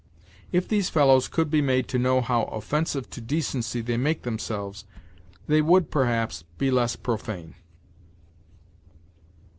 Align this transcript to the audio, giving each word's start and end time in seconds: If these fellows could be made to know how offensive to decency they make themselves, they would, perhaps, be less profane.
If 0.51 0.67
these 0.67 0.89
fellows 0.89 1.27
could 1.27 1.51
be 1.51 1.61
made 1.61 1.87
to 1.89 1.99
know 1.99 2.21
how 2.21 2.45
offensive 2.45 3.07
to 3.11 3.21
decency 3.21 3.81
they 3.81 3.97
make 3.97 4.23
themselves, 4.23 4.83
they 5.45 5.61
would, 5.61 5.91
perhaps, 5.91 6.43
be 6.57 6.71
less 6.71 6.95
profane. 6.95 7.53